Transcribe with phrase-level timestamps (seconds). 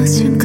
[0.00, 0.39] international.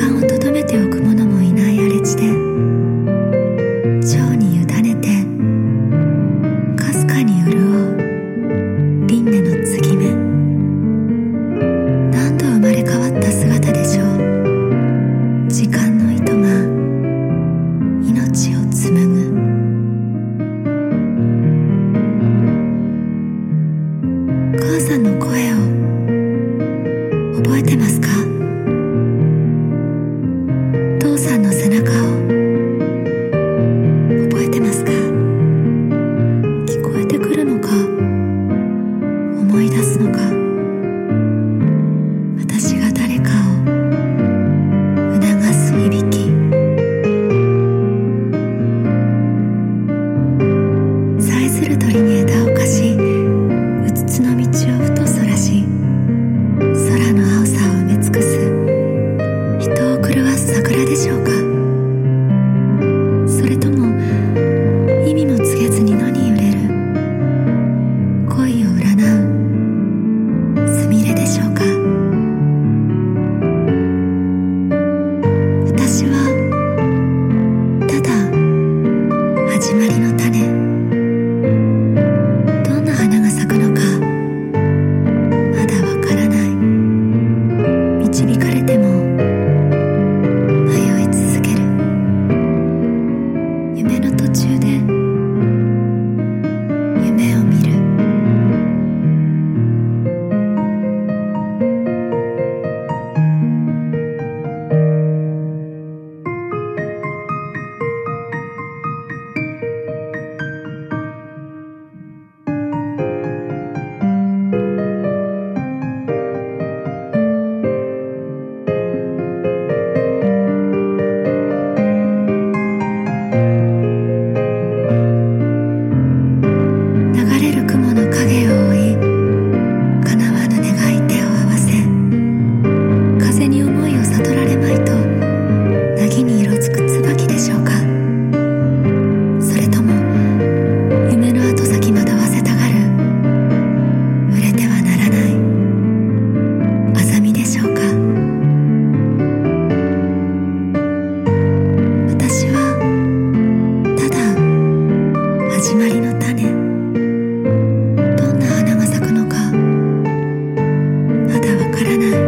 [161.98, 162.16] 嗯。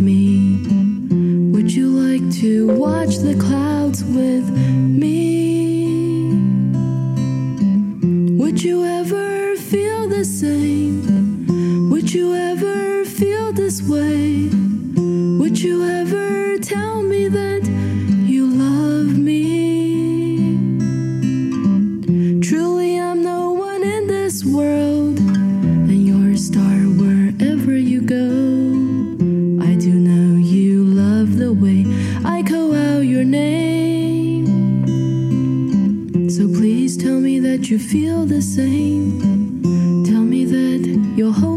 [0.00, 0.56] me?
[1.52, 5.39] Would you like to watch the clouds with me?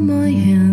[0.08, 0.73] my hand.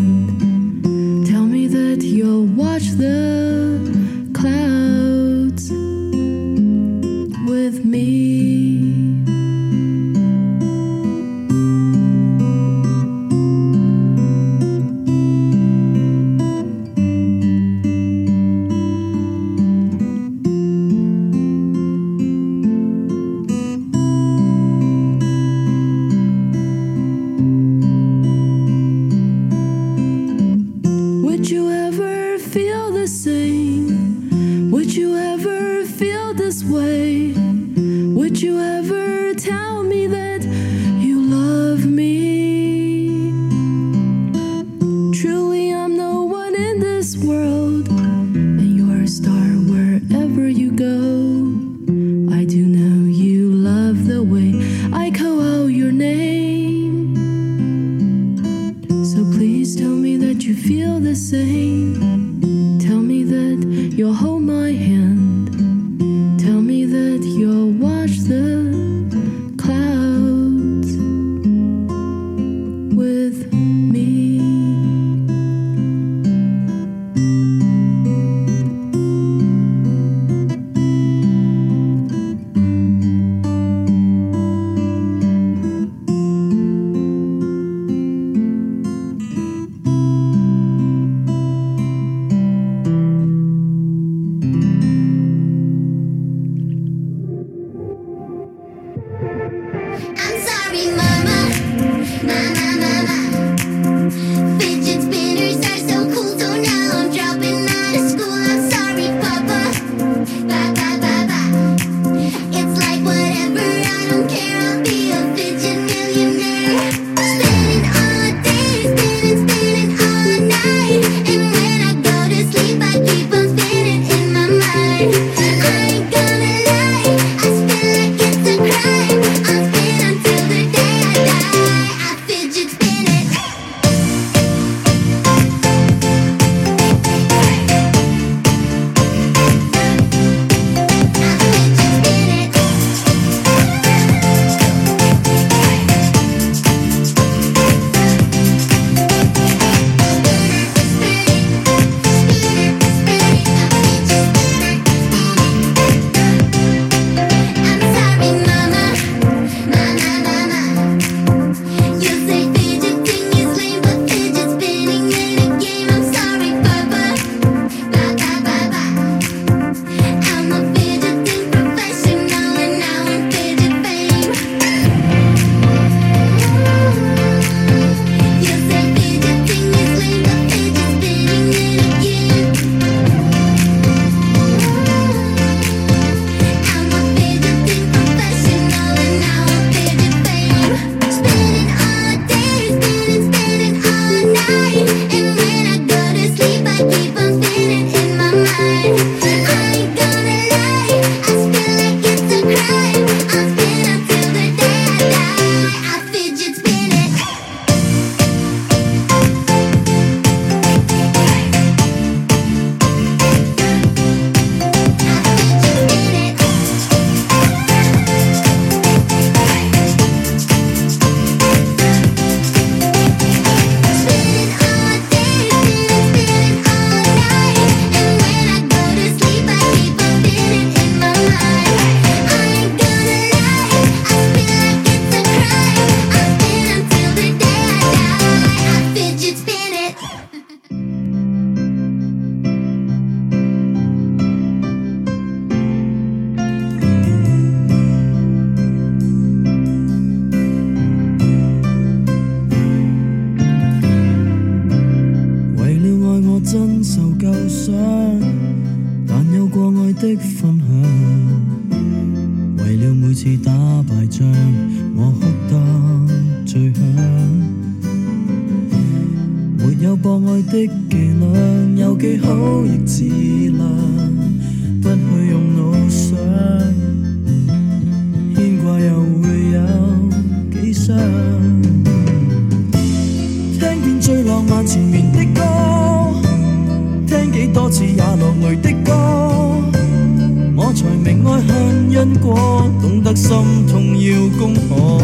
[292.19, 293.31] 过懂得心
[293.67, 295.01] 痛要攻破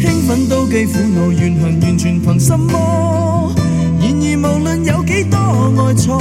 [0.00, 3.52] 兴奋都几苦恼怨恨完全凭什么
[4.00, 5.38] 然而无论有几多
[5.82, 6.20] 爱错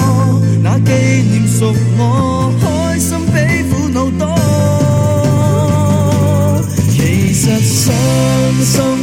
[0.64, 0.92] 那纪
[1.30, 4.52] 念属我开心比苦恼多。
[6.90, 7.94] 其实伤
[8.62, 9.01] 心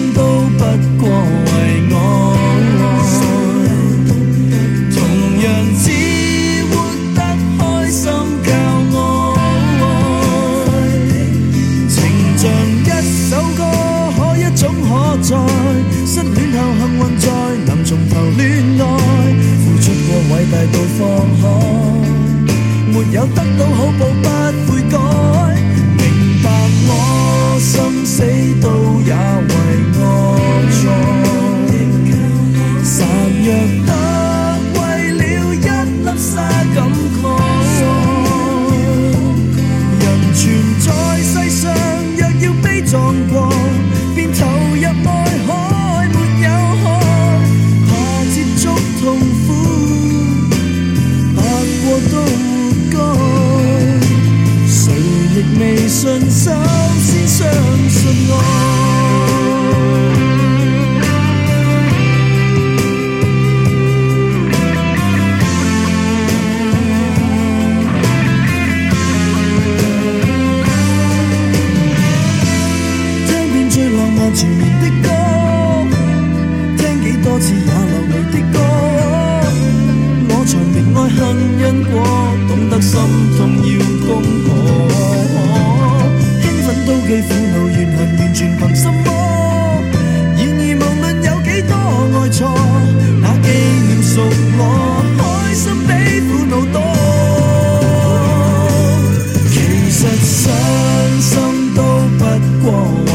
[102.62, 103.07] 过。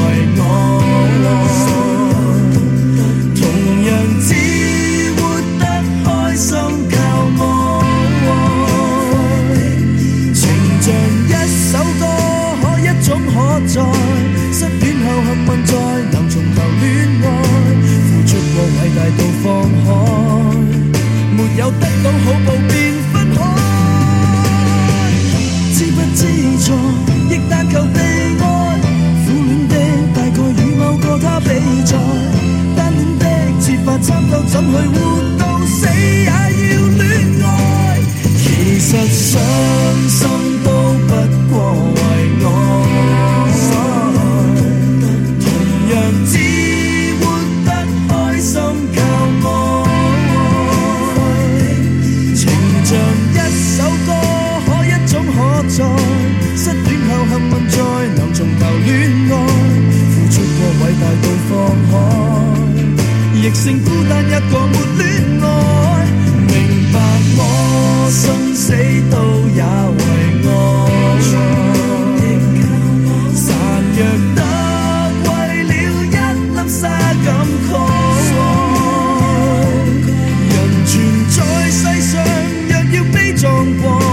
[83.43, 84.12] 中国。